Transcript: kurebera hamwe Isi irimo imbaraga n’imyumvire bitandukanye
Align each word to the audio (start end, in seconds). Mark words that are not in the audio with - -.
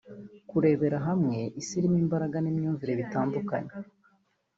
kurebera 0.49 0.97
hamwe 1.07 1.37
Isi 1.59 1.73
irimo 1.79 1.97
imbaraga 2.03 2.37
n’imyumvire 2.41 2.93
bitandukanye 2.99 3.73